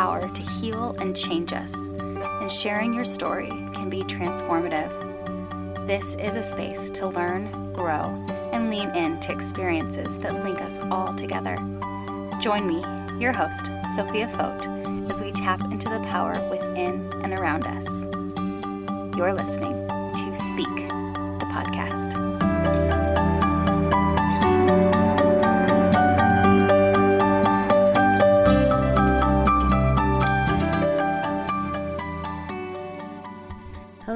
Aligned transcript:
power 0.00 0.30
to 0.30 0.42
heal 0.42 0.96
and 0.98 1.14
change 1.14 1.52
us, 1.52 1.74
and 1.74 2.50
sharing 2.50 2.94
your 2.94 3.04
story 3.04 3.50
can 3.74 3.90
be 3.90 4.02
transformative. 4.04 4.90
This 5.86 6.14
is 6.14 6.36
a 6.36 6.42
space 6.42 6.88
to 6.92 7.08
learn, 7.08 7.70
grow, 7.74 8.06
and 8.50 8.70
lean 8.70 8.88
into 8.96 9.30
experiences 9.30 10.16
that 10.16 10.42
link 10.42 10.62
us 10.62 10.78
all 10.90 11.12
together. 11.12 11.56
Join 12.40 12.66
me, 12.66 12.80
your 13.20 13.32
host, 13.32 13.70
Sophia 13.94 14.26
Fote, 14.26 14.66
as 15.10 15.20
we 15.20 15.32
tap 15.32 15.60
into 15.70 15.90
the 15.90 16.00
power 16.00 16.48
within 16.48 17.12
and 17.22 17.34
around 17.34 17.66
us. 17.66 18.04
You're 19.18 19.34
listening 19.34 19.86
to 20.16 20.34
Speak, 20.34 20.76
the 20.76 21.46
podcast. 21.52 22.99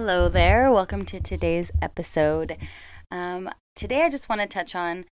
Hello 0.07 0.29
there. 0.29 0.71
Welcome 0.71 1.07
to 1.07 1.19
today's 1.19 1.71
episode. 1.81 2.59
Um, 3.11 3.49
today, 3.75 4.03
I 4.03 4.11
just 4.11 4.29
want 4.29 4.43
to 4.43 4.47
touch 4.47 4.75
on 4.75 5.07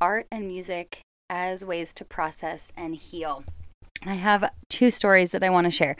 art 0.00 0.28
and 0.30 0.46
music 0.46 1.00
as 1.28 1.64
ways 1.64 1.92
to 1.94 2.04
process 2.04 2.70
and 2.76 2.94
heal. 2.94 3.42
I 4.04 4.14
have 4.14 4.48
two 4.70 4.92
stories 4.92 5.32
that 5.32 5.42
I 5.42 5.50
want 5.50 5.64
to 5.64 5.72
share. 5.72 5.96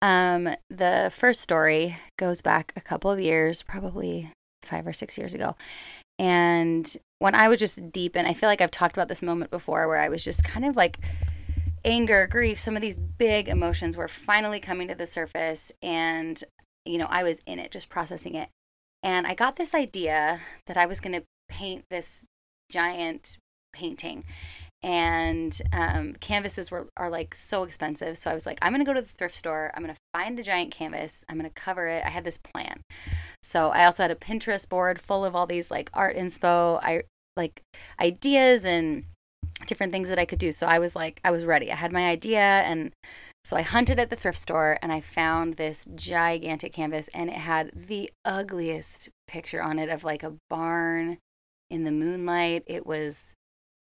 Um, 0.00 0.48
the 0.70 1.12
first 1.14 1.42
story 1.42 1.98
goes 2.18 2.40
back 2.40 2.72
a 2.76 2.80
couple 2.80 3.10
of 3.10 3.20
years, 3.20 3.62
probably 3.62 4.32
five 4.62 4.86
or 4.86 4.94
six 4.94 5.18
years 5.18 5.34
ago. 5.34 5.54
And 6.18 6.90
when 7.18 7.34
I 7.34 7.48
was 7.48 7.60
just 7.60 7.92
deep 7.92 8.16
in, 8.16 8.24
I 8.24 8.32
feel 8.32 8.48
like 8.48 8.62
I've 8.62 8.70
talked 8.70 8.96
about 8.96 9.08
this 9.08 9.22
moment 9.22 9.50
before 9.50 9.86
where 9.86 9.98
I 9.98 10.08
was 10.08 10.24
just 10.24 10.44
kind 10.44 10.64
of 10.64 10.76
like 10.76 10.98
anger, 11.84 12.26
grief, 12.26 12.58
some 12.58 12.74
of 12.74 12.80
these 12.80 12.96
big 12.96 13.48
emotions 13.48 13.98
were 13.98 14.08
finally 14.08 14.60
coming 14.60 14.88
to 14.88 14.94
the 14.94 15.06
surface. 15.06 15.70
And, 15.82 16.42
you 16.84 16.98
know, 16.98 17.08
I 17.08 17.22
was 17.22 17.40
in 17.46 17.58
it, 17.58 17.70
just 17.70 17.88
processing 17.88 18.34
it. 18.34 18.48
And 19.02 19.26
I 19.26 19.34
got 19.34 19.56
this 19.56 19.74
idea 19.74 20.40
that 20.66 20.76
I 20.76 20.86
was 20.86 21.00
going 21.00 21.14
to 21.14 21.24
paint 21.48 21.84
this 21.90 22.24
giant 22.70 23.36
painting 23.72 24.24
and 24.82 25.60
um, 25.72 26.14
canvases 26.14 26.70
were 26.70 26.88
are 26.96 27.08
like 27.08 27.34
so 27.34 27.62
expensive. 27.62 28.18
So 28.18 28.30
I 28.30 28.34
was 28.34 28.46
like, 28.46 28.58
I'm 28.62 28.72
gonna 28.72 28.84
go 28.84 28.92
to 28.94 29.00
the 29.00 29.06
thrift 29.06 29.34
store. 29.34 29.70
I'm 29.74 29.82
gonna 29.82 29.96
find 30.12 30.38
a 30.38 30.42
giant 30.42 30.72
canvas. 30.72 31.24
I'm 31.28 31.36
gonna 31.36 31.50
cover 31.50 31.86
it. 31.86 32.04
I 32.04 32.10
had 32.10 32.24
this 32.24 32.38
plan. 32.38 32.80
So 33.42 33.70
I 33.70 33.84
also 33.84 34.02
had 34.02 34.10
a 34.10 34.16
Pinterest 34.16 34.68
board 34.68 35.00
full 35.00 35.24
of 35.24 35.36
all 35.36 35.46
these 35.46 35.70
like 35.70 35.90
art 35.94 36.16
inspo, 36.16 36.80
I 36.82 37.02
like 37.36 37.62
ideas 38.00 38.64
and 38.64 39.04
different 39.66 39.92
things 39.92 40.08
that 40.08 40.18
I 40.18 40.24
could 40.24 40.38
do. 40.38 40.52
So 40.52 40.66
I 40.66 40.78
was 40.78 40.96
like, 40.96 41.20
I 41.24 41.30
was 41.30 41.44
ready. 41.44 41.70
I 41.70 41.76
had 41.76 41.92
my 41.92 42.08
idea 42.08 42.40
and 42.40 42.92
so 43.44 43.56
I 43.56 43.62
hunted 43.62 43.98
at 43.98 44.08
the 44.08 44.16
thrift 44.16 44.38
store 44.38 44.78
and 44.82 44.92
I 44.92 45.00
found 45.00 45.54
this 45.54 45.86
gigantic 45.94 46.72
canvas 46.72 47.08
and 47.12 47.28
it 47.28 47.36
had 47.36 47.72
the 47.74 48.10
ugliest 48.24 49.08
picture 49.26 49.60
on 49.62 49.78
it 49.78 49.88
of 49.88 50.04
like 50.04 50.22
a 50.22 50.34
barn 50.48 51.18
in 51.68 51.84
the 51.84 51.90
moonlight. 51.90 52.62
It 52.66 52.86
was 52.86 53.34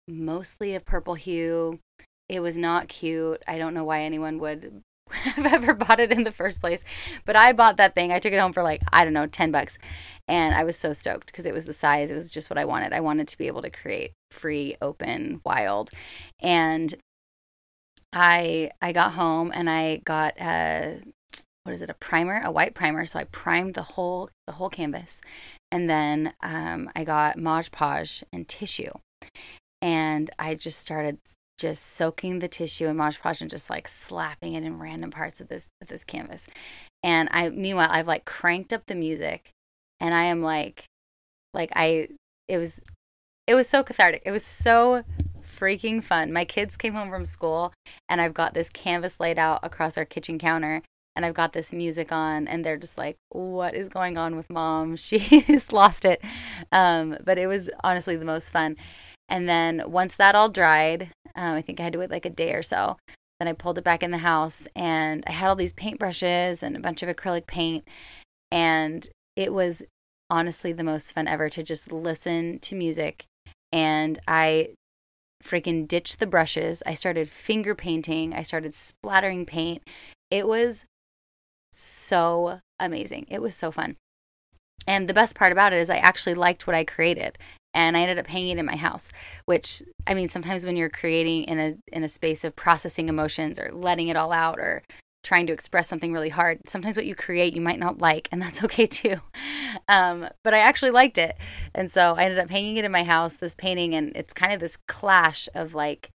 mostly 0.08 0.76
a 0.76 0.82
purple 0.82 1.16
hue. 1.16 1.80
It 2.28 2.42
was 2.42 2.58
not 2.58 2.90
cute. 2.90 3.42
I 3.48 3.58
don't 3.58 3.74
know 3.74 3.84
why 3.84 4.02
anyone 4.02 4.40
would 4.40 4.82
have 5.12 5.46
ever 5.46 5.74
bought 5.74 6.00
it 6.00 6.12
in 6.12 6.24
the 6.26 6.32
first 6.32 6.60
place. 6.60 6.84
But 7.24 7.36
I 7.36 7.54
bought 7.54 7.78
that 7.78 7.96
thing. 7.96 8.12
I 8.12 8.20
took 8.20 8.34
it 8.34 8.40
home 8.40 8.54
for 8.54 8.64
like, 8.64 8.82
I 8.92 9.04
don't 9.04 9.14
know, 9.14 9.28
10 9.28 9.52
bucks. 9.52 9.78
And 10.28 10.54
I 10.54 10.64
was 10.64 10.78
so 10.78 10.92
stoked 10.92 11.28
because 11.28 11.46
it 11.46 11.54
was 11.54 11.66
the 11.66 11.74
size. 11.74 12.12
It 12.12 12.16
was 12.16 12.32
just 12.32 12.50
what 12.50 12.58
I 12.58 12.66
wanted. 12.66 12.92
I 12.92 13.00
wanted 13.02 13.28
to 13.30 13.38
be 13.38 13.48
able 13.48 13.62
to 13.62 13.70
create 13.70 14.12
free, 14.32 14.76
open, 14.82 15.42
wild. 15.46 15.92
And 16.42 16.94
I 18.16 18.72
I 18.82 18.94
got 18.94 19.12
home 19.14 19.52
and 19.54 19.70
I 19.70 19.98
got 20.06 20.40
a 20.40 21.02
what 21.66 21.74
is 21.74 21.82
it, 21.82 21.90
a 21.90 21.96
primer, 21.96 22.42
a 22.44 22.52
white 22.52 22.76
primer. 22.76 23.06
So 23.06 23.20
I 23.20 23.24
primed 23.26 23.74
the 23.74 23.82
whole 23.84 24.30
the 24.48 24.54
whole 24.54 24.70
canvas. 24.70 25.20
And 25.72 25.90
then 25.90 26.34
um, 26.42 26.90
I 26.96 27.04
got 27.04 27.38
Mod 27.38 27.72
Podge 27.72 28.24
and 28.32 28.48
tissue 28.48 28.92
and 29.82 30.30
I 30.40 30.56
just 30.56 30.80
started 30.80 31.18
just 31.58 31.96
soaking 31.96 32.40
the 32.40 32.48
tissue 32.48 32.88
in 32.88 32.98
Mod 32.98 33.18
Podge 33.22 33.42
and 33.42 33.50
just 33.50 33.70
like 33.70 33.88
slapping 33.88 34.54
it 34.54 34.64
in 34.64 34.80
random 34.80 35.12
parts 35.12 35.42
of 35.42 35.48
this 35.48 35.68
of 35.82 35.88
this 35.88 36.04
canvas. 36.04 36.48
And 37.04 37.30
I 37.32 37.50
meanwhile 37.50 37.90
I've 37.92 38.08
like 38.08 38.26
cranked 38.26 38.72
up 38.72 38.86
the 38.86 38.96
music 38.96 39.52
and 40.00 40.14
I 40.14 40.26
am 40.26 40.42
like 40.42 40.86
like 41.54 41.72
I 41.76 42.08
it 42.48 42.58
was 42.58 42.82
it 43.48 43.56
was 43.56 43.68
so 43.68 43.84
cathartic. 43.84 44.24
It 44.26 44.32
was 44.32 44.46
so 44.46 45.04
freaking 45.66 46.04
fun. 46.04 46.32
My 46.32 46.46
kids 46.46 46.78
came 46.78 46.94
home 46.94 47.10
from 47.10 47.26
school 47.26 47.74
and 48.08 48.22
I've 48.22 48.36
got 48.36 48.54
this 48.54 48.70
canvas 48.70 49.20
laid 49.20 49.40
out 49.40 49.62
across 49.64 49.98
our 49.98 50.06
kitchen 50.06 50.38
counter 50.38 50.84
and 51.16 51.26
I've 51.26 51.34
got 51.34 51.54
this 51.54 51.74
music 51.74 52.12
on 52.12 52.48
and 52.48 52.64
they're 52.64 52.78
just 52.78 53.00
like, 53.00 53.16
what 53.30 53.74
is 53.74 53.90
going 53.90 54.16
on 54.16 54.36
with 54.36 54.48
mom? 54.48 54.96
She's 54.96 55.72
lost 55.72 56.06
it. 56.06 56.22
Um, 56.72 57.18
but 57.24 57.40
it 57.40 57.48
was 57.48 57.70
honestly 57.84 58.16
the 58.16 58.26
most 58.26 58.52
fun. 58.52 58.76
And 59.28 59.50
then 59.50 59.82
once 59.88 60.16
that 60.18 60.36
all 60.36 60.50
dried, 60.50 61.10
um, 61.36 61.56
I 61.56 61.62
think 61.64 61.80
I 61.80 61.84
had 61.84 61.94
to 61.94 62.00
wait 62.00 62.12
like 62.12 62.26
a 62.26 62.30
day 62.30 62.54
or 62.54 62.62
so. 62.62 62.98
Then 63.40 63.48
I 63.48 63.54
pulled 63.54 63.80
it 63.80 63.84
back 63.84 64.04
in 64.04 64.12
the 64.12 64.20
house 64.20 64.68
and 64.76 65.24
I 65.26 65.32
had 65.32 65.50
all 65.50 65.56
these 65.56 65.74
paintbrushes 65.74 66.62
and 66.62 66.78
a 66.78 66.80
bunch 66.80 67.02
of 67.02 67.10
acrylic 67.10 67.48
paint. 67.48 67.88
And 68.52 69.08
it 69.36 69.52
was 69.52 69.84
honestly 70.30 70.74
the 70.74 70.84
most 70.84 71.12
fun 71.12 71.28
ever 71.28 71.50
to 71.50 71.64
just 71.64 71.92
listen 71.92 72.60
to 72.60 72.76
music. 72.76 73.26
And 73.72 74.20
I 74.28 74.70
freaking 75.44 75.88
ditched 75.88 76.20
the 76.20 76.28
brushes. 76.28 76.82
I 76.86 76.94
started 76.94 77.30
finger 77.30 77.76
painting, 77.76 78.34
I 78.34 78.44
started 78.44 78.74
splattering 78.74 79.46
paint. 79.46 79.84
It 80.32 80.48
was 80.48 80.86
so 81.72 82.60
amazing. 82.80 83.28
It 83.30 83.42
was 83.42 83.56
so 83.56 83.72
fun. 83.72 83.98
And 84.88 85.08
the 85.08 85.14
best 85.14 85.36
part 85.36 85.52
about 85.52 85.74
it 85.74 85.80
is 85.80 85.90
I 85.90 85.98
actually 85.98 86.36
liked 86.36 86.68
what 86.68 86.76
I 86.76 86.84
created 86.84 87.38
and 87.74 87.98
I 87.98 88.02
ended 88.02 88.20
up 88.20 88.28
hanging 88.28 88.58
it 88.58 88.60
in 88.60 88.66
my 88.66 88.76
house. 88.76 89.10
Which 89.46 89.84
I 90.08 90.14
mean, 90.14 90.28
sometimes 90.28 90.66
when 90.66 90.76
you're 90.76 90.90
creating 90.90 91.44
in 91.44 91.60
a 91.60 91.76
in 91.92 92.04
a 92.04 92.08
space 92.08 92.44
of 92.44 92.56
processing 92.56 93.10
emotions 93.10 93.60
or 93.60 93.72
letting 93.72 94.08
it 94.08 94.16
all 94.16 94.32
out 94.32 94.60
or 94.60 94.84
trying 95.26 95.48
to 95.48 95.54
express 95.54 95.90
something 95.90 96.14
really 96.14 96.30
hard, 96.30 96.60
sometimes 96.66 96.96
what 96.96 97.06
you 97.06 97.16
create 97.16 97.54
you 97.54 97.62
might 97.62 97.80
not 97.80 97.98
like, 97.98 98.30
and 98.32 98.42
that's 98.42 98.64
okay 98.66 98.86
too. 98.86 99.18
Um, 99.90 100.30
but 100.44 100.54
I 100.54 100.60
actually 100.60 100.92
liked 100.92 101.18
it, 101.18 101.36
and 101.74 101.92
so 101.92 102.16
I 102.16 102.24
ended 102.24 102.40
up 102.40 102.50
hanging 102.50 102.78
it 102.78 102.86
in 102.86 102.92
my 102.92 103.04
house. 103.04 103.38
This 103.38 103.56
painting, 103.56 103.94
and 103.94 104.16
it's 104.16 104.34
kind 104.34 104.54
of 104.54 104.60
this 104.60 104.78
clash 104.88 105.50
of 105.54 105.74
like 105.74 106.10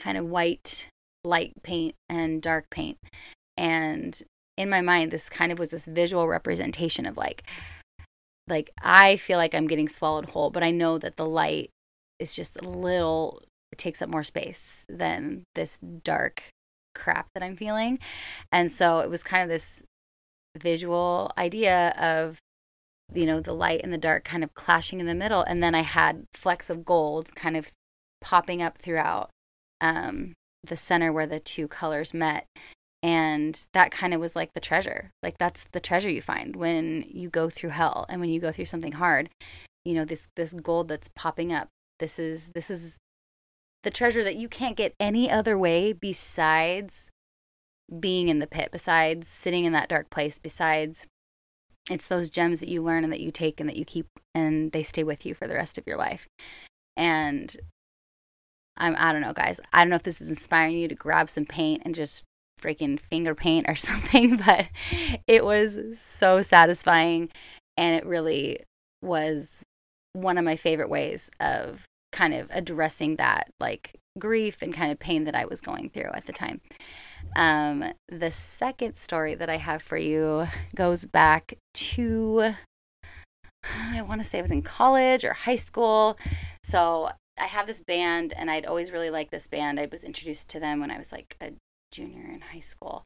kind 0.00 0.16
of 0.16 0.24
white 0.26 0.88
light 1.24 1.52
paint 1.62 1.94
and 2.08 2.40
dark 2.40 2.70
paint, 2.70 2.98
and 3.56 4.22
in 4.56 4.70
my 4.70 4.80
mind, 4.80 5.10
this 5.10 5.28
kind 5.28 5.52
of 5.52 5.58
was 5.58 5.70
this 5.70 5.86
visual 5.86 6.28
representation 6.28 7.04
of 7.04 7.16
like 7.16 7.42
like 8.48 8.70
I 8.82 9.16
feel 9.16 9.38
like 9.38 9.54
I'm 9.54 9.66
getting 9.66 9.88
swallowed 9.88 10.26
whole, 10.30 10.50
but 10.50 10.62
I 10.62 10.70
know 10.70 10.98
that 10.98 11.16
the 11.16 11.26
light 11.26 11.70
is 12.18 12.34
just 12.34 12.56
a 12.56 12.68
little 12.68 13.42
it 13.72 13.78
takes 13.78 14.00
up 14.00 14.08
more 14.08 14.22
space 14.22 14.84
than 14.88 15.44
this 15.54 15.78
dark 15.78 16.42
crap 16.96 17.28
that 17.34 17.42
I'm 17.42 17.56
feeling. 17.56 17.98
And 18.50 18.70
so 18.70 18.98
it 18.98 19.10
was 19.10 19.22
kind 19.22 19.42
of 19.42 19.48
this 19.48 19.84
visual 20.58 21.30
idea 21.36 21.94
of 21.98 22.38
you 23.14 23.26
know 23.26 23.40
the 23.40 23.52
light 23.52 23.82
and 23.84 23.92
the 23.92 23.98
dark 23.98 24.24
kind 24.24 24.42
of 24.42 24.54
clashing 24.54 25.00
in 25.00 25.06
the 25.06 25.14
middle. 25.14 25.42
And 25.42 25.62
then 25.62 25.74
I 25.74 25.82
had 25.82 26.24
flecks 26.34 26.70
of 26.70 26.84
gold 26.84 27.34
kind 27.34 27.56
of 27.56 27.70
popping 28.20 28.62
up 28.62 28.78
throughout 28.78 29.30
um 29.80 30.34
the 30.64 30.76
center 30.76 31.12
where 31.12 31.26
the 31.26 31.40
two 31.40 31.68
colors 31.68 32.12
met. 32.12 32.46
And 33.02 33.64
that 33.72 33.92
kind 33.92 34.14
of 34.14 34.20
was 34.20 34.34
like 34.34 34.52
the 34.52 34.60
treasure. 34.60 35.10
Like 35.22 35.38
that's 35.38 35.66
the 35.72 35.80
treasure 35.80 36.10
you 36.10 36.22
find 36.22 36.56
when 36.56 37.04
you 37.08 37.28
go 37.28 37.48
through 37.48 37.70
hell 37.70 38.06
and 38.08 38.20
when 38.20 38.30
you 38.30 38.40
go 38.40 38.50
through 38.50 38.64
something 38.64 38.92
hard. 38.92 39.28
You 39.84 39.94
know 39.94 40.04
this 40.04 40.26
this 40.34 40.52
gold 40.52 40.88
that's 40.88 41.08
popping 41.14 41.52
up. 41.52 41.68
This 42.00 42.18
is 42.18 42.50
this 42.54 42.70
is 42.70 42.96
the 43.86 43.90
treasure 43.92 44.24
that 44.24 44.34
you 44.34 44.48
can't 44.48 44.76
get 44.76 44.96
any 44.98 45.30
other 45.30 45.56
way 45.56 45.92
besides 45.92 47.08
being 48.00 48.26
in 48.26 48.40
the 48.40 48.46
pit 48.48 48.70
besides 48.72 49.28
sitting 49.28 49.64
in 49.64 49.72
that 49.72 49.88
dark 49.88 50.10
place 50.10 50.40
besides 50.40 51.06
it's 51.88 52.08
those 52.08 52.28
gems 52.28 52.58
that 52.58 52.68
you 52.68 52.82
learn 52.82 53.04
and 53.04 53.12
that 53.12 53.20
you 53.20 53.30
take 53.30 53.60
and 53.60 53.68
that 53.68 53.76
you 53.76 53.84
keep 53.84 54.08
and 54.34 54.72
they 54.72 54.82
stay 54.82 55.04
with 55.04 55.24
you 55.24 55.34
for 55.34 55.46
the 55.46 55.54
rest 55.54 55.78
of 55.78 55.86
your 55.86 55.96
life. 55.96 56.26
And 56.96 57.54
I'm 58.76 58.96
I 58.98 59.12
don't 59.12 59.20
know 59.20 59.32
guys. 59.32 59.60
I 59.72 59.82
don't 59.82 59.90
know 59.90 59.96
if 59.96 60.02
this 60.02 60.20
is 60.20 60.30
inspiring 60.30 60.78
you 60.78 60.88
to 60.88 60.96
grab 60.96 61.30
some 61.30 61.46
paint 61.46 61.82
and 61.84 61.94
just 61.94 62.24
freaking 62.60 62.98
finger 62.98 63.36
paint 63.36 63.66
or 63.68 63.74
something, 63.76 64.38
but 64.38 64.68
it 65.28 65.44
was 65.44 65.96
so 65.96 66.42
satisfying. 66.42 67.30
And 67.76 67.94
it 67.94 68.04
really 68.04 68.58
was 69.00 69.62
one 70.12 70.38
of 70.38 70.44
my 70.44 70.56
favorite 70.56 70.88
ways 70.88 71.30
of 71.38 71.86
kind 72.16 72.32
of 72.32 72.48
addressing 72.50 73.16
that 73.16 73.50
like 73.60 73.94
grief 74.18 74.62
and 74.62 74.72
kind 74.72 74.90
of 74.90 74.98
pain 74.98 75.24
that 75.24 75.36
I 75.36 75.44
was 75.44 75.60
going 75.60 75.90
through 75.90 76.10
at 76.14 76.24
the 76.24 76.32
time. 76.32 76.62
Um, 77.36 77.92
the 78.08 78.30
second 78.30 78.96
story 78.96 79.34
that 79.34 79.50
I 79.50 79.58
have 79.58 79.82
for 79.82 79.98
you 79.98 80.48
goes 80.74 81.04
back 81.04 81.58
to, 81.74 82.54
I 83.64 84.00
want 84.00 84.22
to 84.22 84.26
say 84.26 84.38
I 84.38 84.40
was 84.40 84.50
in 84.50 84.62
college 84.62 85.26
or 85.26 85.34
high 85.34 85.56
school. 85.56 86.16
So 86.62 87.10
I 87.38 87.44
have 87.44 87.66
this 87.66 87.80
band, 87.80 88.32
and 88.34 88.50
I'd 88.50 88.64
always 88.64 88.90
really 88.90 89.10
liked 89.10 89.30
this 89.30 89.46
band. 89.46 89.78
I 89.78 89.86
was 89.90 90.02
introduced 90.02 90.48
to 90.50 90.60
them 90.60 90.80
when 90.80 90.90
I 90.90 90.96
was 90.96 91.12
like 91.12 91.36
a 91.42 91.52
junior 91.92 92.24
in 92.32 92.40
high 92.40 92.60
school. 92.60 93.02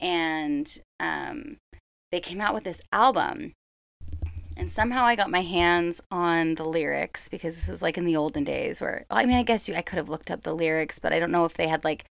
And 0.00 0.66
um, 0.98 1.58
they 2.10 2.18
came 2.18 2.40
out 2.40 2.54
with 2.54 2.64
this 2.64 2.82
album. 2.92 3.52
And 4.60 4.70
somehow 4.70 5.06
I 5.06 5.16
got 5.16 5.30
my 5.30 5.40
hands 5.40 6.02
on 6.10 6.54
the 6.56 6.64
lyrics 6.64 7.30
because 7.30 7.56
this 7.56 7.70
was 7.70 7.80
like 7.80 7.96
in 7.96 8.04
the 8.04 8.16
olden 8.16 8.44
days 8.44 8.82
where, 8.82 9.06
I 9.10 9.24
mean, 9.24 9.38
I 9.38 9.42
guess 9.42 9.70
you, 9.70 9.74
I 9.74 9.80
could 9.80 9.96
have 9.96 10.10
looked 10.10 10.30
up 10.30 10.42
the 10.42 10.54
lyrics, 10.54 10.98
but 10.98 11.14
I 11.14 11.18
don't 11.18 11.30
know 11.30 11.46
if 11.46 11.54
they 11.54 11.66
had 11.66 11.82
like 11.82 12.04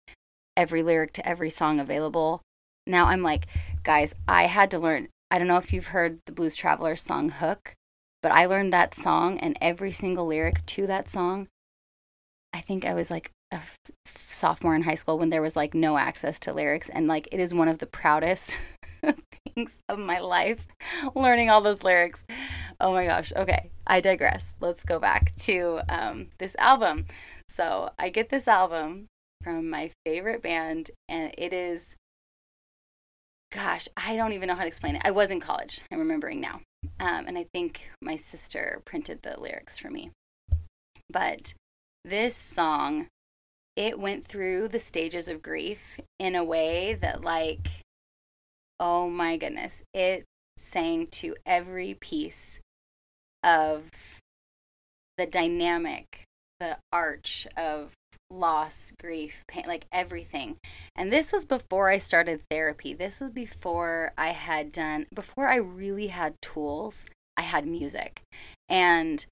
every 0.57 0.83
lyric 0.83 1.13
to 1.13 1.29
every 1.29 1.51
song 1.51 1.79
available. 1.79 2.41
Now 2.87 3.05
I'm 3.05 3.23
like, 3.23 3.49
guys, 3.83 4.15
I 4.27 4.45
had 4.45 4.71
to 4.71 4.79
learn. 4.79 5.09
I 5.31 5.39
don't 5.39 5.47
know 5.47 5.59
if 5.59 5.75
you've 5.75 5.89
heard 5.89 6.21
the 6.25 6.33
Blues 6.33 6.57
Traveler 6.57 6.97
song 6.97 7.29
Hook, 7.29 7.75
but 8.23 8.33
I 8.33 8.47
learned 8.47 8.73
that 8.73 8.95
song 8.95 9.39
and 9.41 9.59
every 9.61 9.93
single 9.93 10.25
lyric 10.25 10.65
to 10.65 10.87
that 10.87 11.11
song. 11.11 11.49
I 12.55 12.63
think 12.63 12.87
I 12.87 12.95
was 12.95 13.11
like 13.11 13.31
a 13.53 13.61
sophomore 14.07 14.75
in 14.75 14.85
high 14.85 14.95
school 14.95 15.19
when 15.19 15.29
there 15.29 15.43
was 15.43 15.55
like 15.55 15.75
no 15.75 15.99
access 15.99 16.39
to 16.39 16.55
lyrics 16.55 16.89
and 16.89 17.07
like 17.09 17.29
it 17.31 17.41
is 17.41 17.53
one 17.53 17.69
of 17.69 17.77
the 17.77 17.87
proudest 17.87 18.59
of 19.89 19.99
my 19.99 20.21
life 20.21 20.67
learning 21.15 21.51
all 21.51 21.61
those 21.61 21.83
lyrics. 21.83 22.25
Oh 22.81 22.93
my 22.93 23.07
gosh. 23.07 23.33
Okay 23.35 23.71
i 23.89 24.01
digress. 24.01 24.55
Let's 24.61 24.85
go 24.85 24.99
back 24.99 25.35
to 25.39 25.81
um, 25.89 26.29
this 26.39 26.55
album. 26.59 27.07
So 27.49 27.91
i 27.99 28.11
get 28.11 28.29
this 28.29 28.47
album 28.47 29.07
from 29.43 29.71
my 29.71 29.91
favorite 30.05 30.43
band 30.43 30.91
and 31.09 31.33
it 31.39 31.53
is 31.53 31.97
gosh 33.53 33.89
i 33.97 34.17
don't 34.17 34.33
even 34.33 34.49
know 34.49 34.55
how 34.55 34.63
to 34.63 34.69
explain 34.69 34.97
it. 34.97 35.03
I 35.05 35.11
was 35.11 35.31
in 35.31 35.41
college. 35.41 35.81
I'm 35.91 35.99
remembering 35.99 36.41
now. 36.41 36.61
Um, 37.01 37.25
and 37.27 37.39
i 37.39 37.47
think 37.53 37.91
my 38.03 38.17
sister 38.17 38.83
printed 38.85 39.23
the 39.23 39.41
lyrics 39.41 39.79
for 39.79 39.91
me. 39.91 40.11
But 41.11 41.55
this 42.05 42.37
song 42.37 43.09
it 43.77 43.99
went 43.99 44.25
through 44.25 44.69
the 44.69 44.79
stages 44.79 45.29
of 45.29 45.41
grief 45.41 46.01
in 46.19 46.35
a 46.35 46.45
way 46.45 46.95
that 47.01 47.23
like 47.23 47.69
oh 48.81 49.09
my 49.09 49.37
goodness. 49.37 49.83
It 49.95 50.25
sang 50.57 51.07
to 51.07 51.35
every 51.47 51.97
piece 52.01 52.61
of 53.43 53.91
the 55.17 55.27
dynamic 55.27 56.25
the 56.61 56.79
arch 56.93 57.47
of 57.57 57.95
loss 58.31 58.93
grief 59.01 59.45
pain 59.49 59.65
like 59.67 59.87
everything. 59.93 60.57
And 60.97 61.13
this 61.13 61.33
was 61.33 61.45
before 61.45 61.89
i 61.89 61.99
started 61.99 62.43
therapy. 62.51 62.93
This 62.95 63.21
was 63.21 63.31
before 63.31 64.13
i 64.19 64.31
had 64.31 64.73
done 64.73 65.07
before 65.15 65.49
i 65.49 65.57
really 65.57 66.09
had 66.09 66.35
tools 66.43 67.07
i 67.37 67.43
had 67.43 67.67
music. 67.67 68.23
And 68.69 69.25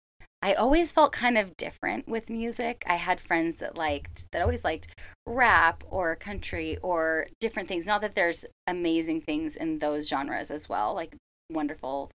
I 0.46 0.54
always 0.54 0.93
felt 0.93 1.10
kind 1.10 1.37
of 1.37 1.56
different 1.56 2.06
with 2.06 2.31
music. 2.31 2.84
I 2.87 2.94
had 2.94 3.20
friends 3.20 3.56
that 3.56 3.76
liked 3.76 4.31
that 4.31 4.43
always 4.43 4.62
liked 4.62 4.87
rap 5.26 5.82
or 5.90 6.14
country 6.14 6.78
or 6.84 7.26
different 7.40 7.69
things. 7.69 7.84
Not 7.84 8.00
that 8.02 8.14
there's 8.14 8.46
amazing 8.69 9.22
things 9.22 9.56
in 9.56 9.81
those 9.81 10.08
genres 10.08 10.52
as 10.52 10.69
well, 10.69 10.94
like 10.94 11.16
wonderful 11.50 12.12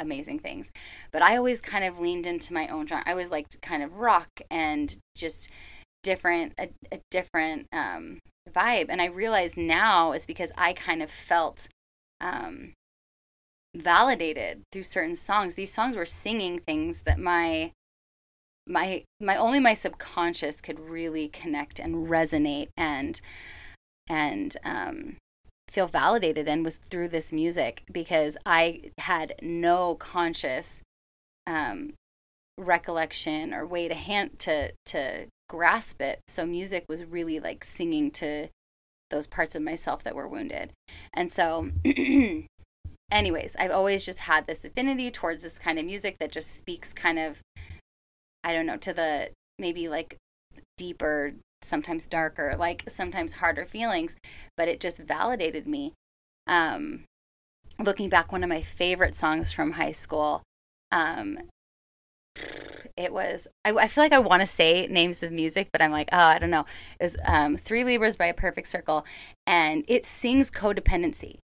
amazing 0.00 0.40
things. 0.40 0.72
But 1.12 1.22
I 1.22 1.36
always 1.36 1.60
kind 1.60 1.84
of 1.84 2.00
leaned 2.00 2.26
into 2.26 2.52
my 2.52 2.66
own 2.66 2.88
genre. 2.88 3.04
I 3.06 3.12
always 3.12 3.30
liked 3.30 3.62
kind 3.62 3.84
of 3.84 3.94
rock 3.94 4.40
and 4.50 4.98
just 5.16 5.48
different 6.02 6.54
a, 6.58 6.70
a 6.90 6.98
different 7.12 7.68
um, 7.72 8.18
vibe. 8.50 8.86
And 8.88 9.00
I 9.00 9.06
realize 9.06 9.56
now 9.56 10.10
is 10.10 10.26
because 10.26 10.50
I 10.58 10.72
kind 10.72 11.00
of 11.00 11.12
felt 11.12 11.68
um, 12.20 12.72
validated 13.74 14.62
through 14.72 14.82
certain 14.82 15.16
songs. 15.16 15.54
These 15.54 15.72
songs 15.72 15.96
were 15.96 16.06
singing 16.06 16.58
things 16.58 17.02
that 17.02 17.18
my 17.18 17.72
my 18.66 19.02
my 19.20 19.36
only 19.36 19.60
my 19.60 19.74
subconscious 19.74 20.60
could 20.60 20.78
really 20.78 21.28
connect 21.28 21.78
and 21.78 22.08
resonate 22.08 22.68
and 22.76 23.20
and 24.08 24.56
um, 24.64 25.16
feel 25.70 25.86
validated 25.86 26.48
and 26.48 26.64
was 26.64 26.76
through 26.76 27.08
this 27.08 27.32
music 27.32 27.82
because 27.92 28.36
I 28.46 28.80
had 28.98 29.34
no 29.42 29.94
conscious 29.96 30.82
um, 31.46 31.94
recollection 32.56 33.54
or 33.54 33.66
way 33.66 33.88
to 33.88 33.94
hand 33.94 34.38
to 34.40 34.72
to 34.86 35.26
grasp 35.48 36.00
it. 36.02 36.20
So 36.28 36.44
music 36.44 36.84
was 36.88 37.04
really 37.04 37.40
like 37.40 37.64
singing 37.64 38.10
to 38.12 38.48
those 39.10 39.26
parts 39.26 39.54
of 39.54 39.62
myself 39.62 40.04
that 40.04 40.14
were 40.14 40.28
wounded. 40.28 40.72
And 41.14 41.30
so 41.30 41.70
anyways, 43.10 43.56
I've 43.58 43.70
always 43.70 44.04
just 44.04 44.20
had 44.20 44.46
this 44.46 44.64
affinity 44.64 45.10
towards 45.10 45.42
this 45.42 45.58
kind 45.58 45.78
of 45.78 45.84
music 45.84 46.18
that 46.18 46.32
just 46.32 46.54
speaks 46.54 46.92
kind 46.92 47.18
of, 47.18 47.40
I 48.44 48.52
don't 48.52 48.66
know, 48.66 48.76
to 48.78 48.92
the 48.92 49.30
maybe 49.58 49.88
like 49.88 50.16
deeper, 50.76 51.32
sometimes 51.62 52.06
darker, 52.06 52.54
like 52.58 52.84
sometimes 52.88 53.34
harder 53.34 53.64
feelings, 53.64 54.16
but 54.56 54.68
it 54.68 54.80
just 54.80 54.98
validated 54.98 55.66
me. 55.66 55.92
Um, 56.46 57.04
looking 57.78 58.08
back, 58.08 58.32
one 58.32 58.42
of 58.42 58.48
my 58.48 58.62
favorite 58.62 59.14
songs 59.14 59.52
from 59.52 59.72
high 59.72 59.92
school, 59.92 60.42
um, 60.92 61.38
it 62.96 63.12
was 63.12 63.48
I, 63.64 63.72
I, 63.72 63.88
feel 63.88 64.04
like 64.04 64.12
I 64.12 64.18
want 64.18 64.42
to 64.42 64.46
say 64.46 64.86
names 64.88 65.22
of 65.22 65.32
music, 65.32 65.68
but 65.72 65.82
I'm 65.82 65.90
like, 65.90 66.08
oh, 66.12 66.18
I 66.18 66.38
don't 66.38 66.50
know. 66.50 66.66
It 67.00 67.04
was 67.04 67.16
um, 67.24 67.56
Three 67.56 67.84
Libras 67.84 68.16
by 68.16 68.26
a 68.26 68.34
Perfect 68.34 68.68
Circle, 68.68 69.04
and 69.46 69.84
it 69.88 70.04
sings 70.04 70.50
codependency 70.50 71.38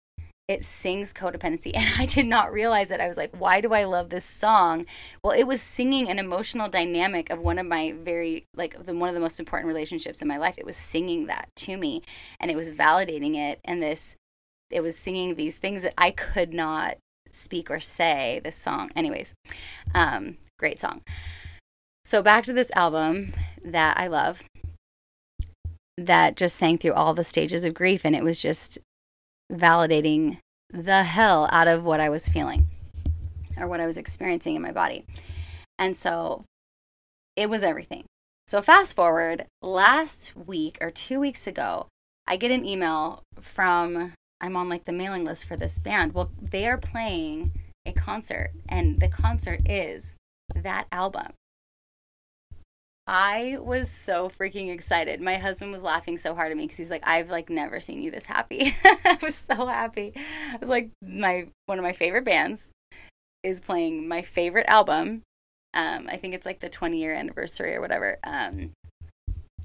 it 0.48 0.64
sings 0.64 1.14
codependency. 1.14 1.72
And 1.76 1.90
i 1.98 2.06
did 2.06 2.26
not 2.26 2.52
realize 2.52 2.92
it. 2.92 3.00
I 3.00 3.08
was 3.08 3.18
like 3.18 3.36
why 3.38 3.62
do 3.62 3.74
i 3.74 3.84
love 3.84 4.10
this 4.10 4.26
song? 4.26 4.86
Well 5.24 5.34
it 5.34 5.44
was 5.44 5.62
singing 5.62 6.10
an 6.10 6.20
emotional 6.20 6.70
dynamic 6.70 7.30
of 7.30 7.40
one 7.40 7.60
of 7.60 7.66
my 7.66 7.94
very 7.94 8.46
like 8.56 8.82
the, 8.84 8.96
one 8.96 9.10
of 9.10 9.16
the 9.16 9.22
most 9.22 9.40
important 9.40 9.68
relationships 9.68 10.22
in 10.22 10.28
my 10.28 10.38
life. 10.38 10.56
It 10.58 10.66
was 10.66 10.78
singing 10.78 11.28
that 11.28 11.50
to 11.58 11.78
me 11.78 12.02
and 12.40 12.52
it 12.52 12.58
was 12.58 12.72
validating 12.72 13.36
it. 13.36 13.60
And 13.64 13.82
this 13.82 14.16
it 14.70 14.82
was 14.82 14.98
singing 14.98 15.36
these 15.36 15.60
things 15.60 15.84
that 15.84 15.94
i 15.98 16.12
could 16.12 16.54
not 16.54 16.98
speak 17.32 17.72
or 17.72 17.80
say 17.80 18.42
this 18.44 18.56
song. 18.56 18.92
Anyways 18.96 19.34
um 19.94 20.38
great 20.60 20.80
song. 20.80 21.02
So 22.06 22.22
back 22.22 22.44
to 22.46 22.54
this 22.54 22.72
album 22.76 23.34
that 23.64 23.98
i 23.98 24.08
love 24.08 24.44
that 25.98 26.36
just 26.36 26.56
sang 26.56 26.78
through 26.78 26.94
all 26.94 27.14
the 27.14 27.24
stages 27.24 27.64
of 27.64 27.74
grief 27.74 28.02
and 28.04 28.16
it 28.16 28.24
was 28.24 28.42
just 28.42 28.80
validating 29.52 30.40
the 30.70 31.04
hell 31.04 31.48
out 31.52 31.68
of 31.68 31.84
what 31.84 32.00
I 32.00 32.10
was 32.10 32.30
feeling 32.30 32.68
or 33.58 33.68
what 33.68 33.80
I 33.80 33.86
was 33.86 33.98
experiencing 33.98 34.56
in 34.56 34.62
my 34.62 34.72
body. 34.72 35.06
And 35.78 35.96
so 35.96 36.46
it 37.36 37.50
was 37.50 37.64
everything. 37.64 38.06
So, 38.48 38.62
fast 38.62 38.96
forward 38.96 39.46
last 39.62 40.36
week 40.36 40.78
or 40.82 40.92
two 40.92 41.20
weeks 41.20 41.48
ago, 41.48 41.88
I 42.28 42.36
get 42.36 42.52
an 42.52 42.66
email 42.66 43.24
from, 43.40 44.14
I'm 44.42 44.56
on 44.56 44.70
like 44.70 44.86
the 44.86 44.92
mailing 44.92 45.24
list 45.24 45.46
for 45.46 45.56
this 45.56 45.78
band. 45.80 46.14
Well, 46.14 46.32
they 46.42 46.68
are 46.68 46.78
playing 46.78 47.52
a 47.86 47.94
concert, 47.94 48.52
and 48.68 49.00
the 49.00 49.08
concert 49.08 49.62
is 49.66 50.16
that 50.54 50.88
album. 50.92 51.34
I 53.06 53.58
was 53.60 53.90
so 53.90 54.30
freaking 54.30 54.72
excited. 54.72 55.20
My 55.20 55.36
husband 55.36 55.72
was 55.72 55.84
laughing 55.84 56.18
so 56.18 56.34
hard 56.34 56.52
at 56.52 56.58
me 56.58 56.64
because 56.64 56.78
he's 56.78 56.92
like, 56.92 57.06
I've 57.06 57.30
like 57.30 57.50
never 57.50 57.80
seen 57.80 58.02
you 58.02 58.12
this 58.12 58.26
happy. 58.26 58.72
I 58.84 59.18
was 59.22 59.36
so 59.36 59.68
happy. 59.68 60.14
I 60.16 60.58
was 60.60 60.70
like, 60.70 60.90
my 61.02 61.48
one 61.66 61.78
of 61.78 61.84
my 61.84 61.92
favorite 61.92 62.24
bands 62.24 62.72
is 63.44 63.60
playing 63.60 64.08
my 64.08 64.22
favorite 64.22 64.68
album. 64.68 65.24
Um, 65.74 66.08
I 66.10 66.18
think 66.18 66.34
it's 66.34 66.46
like 66.46 66.60
the 66.60 66.70
20 66.70 66.98
year 66.98 67.14
anniversary 67.14 67.76
or 67.76 67.82
whatever. 67.82 68.18
Um, 68.24 68.72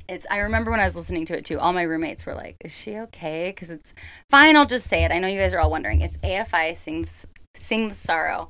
it's 0.08 0.26
I 0.30 0.38
remember 0.38 0.70
when 0.70 0.80
I 0.80 0.84
was 0.84 0.96
listening 0.96 1.26
to 1.26 1.36
it 1.36 1.44
too. 1.44 1.60
All 1.60 1.72
my 1.72 1.82
roommates 1.82 2.26
were 2.26 2.34
like, 2.34 2.56
"Is 2.64 2.76
she 2.76 2.96
okay?" 2.96 3.50
Because 3.54 3.70
it's 3.70 3.92
fine. 4.30 4.56
I'll 4.56 4.66
just 4.66 4.88
say 4.88 5.04
it. 5.04 5.12
I 5.12 5.18
know 5.18 5.28
you 5.28 5.38
guys 5.38 5.52
are 5.52 5.58
all 5.58 5.70
wondering. 5.70 6.00
It's 6.00 6.16
AFI 6.18 6.74
sings 6.76 7.26
sing 7.54 7.88
the 7.90 7.94
sorrow, 7.94 8.48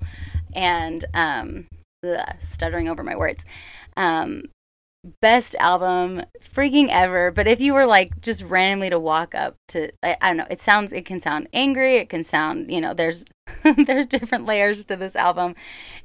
and 0.54 1.04
um, 1.14 1.66
ugh, 2.06 2.36
stuttering 2.38 2.88
over 2.88 3.02
my 3.02 3.16
words. 3.16 3.44
Um, 3.96 4.44
best 5.20 5.54
album 5.60 6.22
freaking 6.42 6.88
ever 6.90 7.30
but 7.30 7.46
if 7.46 7.60
you 7.60 7.72
were 7.72 7.86
like 7.86 8.20
just 8.20 8.42
randomly 8.42 8.90
to 8.90 8.98
walk 8.98 9.34
up 9.34 9.54
to 9.68 9.90
I, 10.02 10.16
I, 10.20 10.28
don't 10.28 10.38
know 10.38 10.46
it 10.50 10.60
sounds 10.60 10.92
it 10.92 11.04
can 11.04 11.20
sound 11.20 11.48
angry 11.52 11.96
it 11.96 12.08
can 12.08 12.24
sound 12.24 12.70
you 12.70 12.80
know 12.80 12.94
there's 12.94 13.24
there's 13.86 14.06
different 14.06 14.46
layers 14.46 14.84
to 14.86 14.96
this 14.96 15.16
album. 15.16 15.54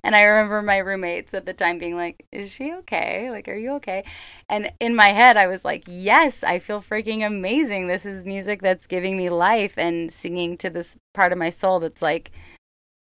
And 0.04 0.16
i 0.16 0.22
remember 0.22 0.62
my 0.62 0.78
roommates 0.78 1.34
at 1.34 1.46
the 1.46 1.54
time 1.54 1.78
being 1.78 1.98
like 1.98 2.26
is 2.32 2.52
she 2.52 2.74
okay? 2.74 3.30
Like 3.32 3.48
are 3.48 3.56
you 3.56 3.74
okay? 3.76 4.04
And 4.50 4.72
in 4.80 4.96
my 4.96 5.10
head 5.10 5.38
i 5.38 5.48
was 5.48 5.66
like 5.66 5.84
yes 5.88 6.44
i 6.44 6.60
feel 6.60 6.82
freaking 6.82 7.26
amazing. 7.26 7.88
This 7.88 8.06
is 8.06 8.26
music 8.26 8.62
that's 8.62 8.88
giving 8.88 9.18
me 9.18 9.30
life 9.30 9.78
and 9.78 10.12
singing 10.12 10.58
to 10.58 10.70
this 10.70 10.98
part 11.14 11.32
of 11.32 11.38
my 11.38 11.50
soul 11.50 11.80
that's 11.80 12.02
like 12.02 12.32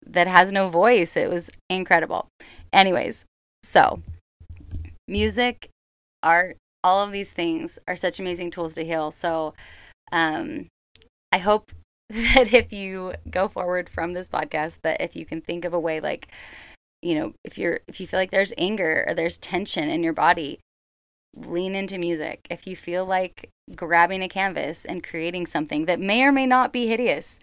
that 0.07 0.27
has 0.27 0.51
no 0.51 0.69
voice. 0.69 1.17
It 1.17 1.29
was 1.29 1.51
incredible. 1.69 2.29
Anyways 2.73 3.25
so 3.63 4.03
music, 5.11 5.69
art, 6.23 6.57
all 6.83 7.05
of 7.05 7.13
these 7.13 7.33
things 7.33 7.79
are 7.87 7.97
such 7.97 8.21
amazing 8.21 8.51
tools 8.51 8.75
to 8.75 8.85
heal. 8.85 9.11
So 9.11 9.55
um, 10.13 10.69
I 11.33 11.39
hope 11.39 11.73
that 12.11 12.55
if 12.55 12.73
you 12.73 13.15
go 13.29 13.49
forward 13.49 13.89
from 13.89 14.15
this 14.15 14.29
podcast, 14.29 14.79
that 14.83 15.01
if 15.01 15.17
you 15.17 15.27
can 15.27 15.41
think 15.41 15.65
of 15.65 15.75
a 15.75 15.81
way 15.81 16.01
like, 16.01 16.29
you 17.03 17.15
know, 17.15 17.33
if 17.45 17.59
you're 17.59 17.81
if 17.89 18.01
you 18.01 18.07
feel 18.07 18.21
like 18.21 18.31
there's 18.31 18.53
anger 18.59 19.05
or 19.07 19.15
there's 19.15 19.39
tension 19.39 19.89
in 19.89 20.03
your 20.03 20.13
body, 20.13 20.59
lean 21.35 21.75
into 21.75 21.99
music. 21.99 22.47
If 22.51 22.67
you 22.67 22.77
feel 22.77 23.07
like 23.07 23.49
grabbing 23.75 24.23
a 24.23 24.29
canvas 24.29 24.85
and 24.85 25.03
creating 25.03 25.47
something 25.47 25.87
that 25.87 26.01
may 26.01 26.23
or 26.23 26.33
may 26.33 26.47
not 26.47 26.73
be 26.73 26.89
hideous, 26.89 27.41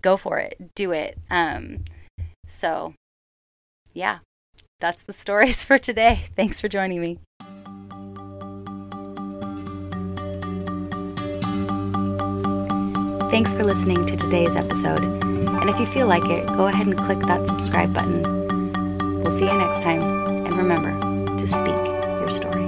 go 0.00 0.16
for 0.16 0.38
it. 0.38 0.74
Do 0.74 0.90
it. 0.92 1.18
Um, 1.30 1.84
so, 2.46 2.94
yeah, 3.92 4.18
that's 4.80 5.02
the 5.02 5.12
stories 5.12 5.64
for 5.64 5.78
today. 5.78 6.20
Thanks 6.36 6.60
for 6.60 6.68
joining 6.68 7.00
me. 7.00 7.18
Thanks 13.30 13.52
for 13.52 13.64
listening 13.64 14.06
to 14.06 14.16
today's 14.16 14.54
episode. 14.54 15.02
And 15.02 15.68
if 15.68 15.80
you 15.80 15.86
feel 15.86 16.06
like 16.06 16.28
it, 16.28 16.46
go 16.52 16.68
ahead 16.68 16.86
and 16.86 16.96
click 16.96 17.18
that 17.20 17.46
subscribe 17.46 17.92
button. 17.92 19.22
We'll 19.22 19.30
see 19.32 19.46
you 19.46 19.58
next 19.58 19.82
time. 19.82 20.02
And 20.46 20.56
remember 20.56 20.92
to 21.36 21.46
speak 21.46 21.74
your 21.74 22.28
story. 22.28 22.63